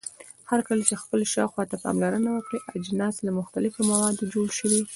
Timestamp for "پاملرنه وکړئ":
1.83-2.59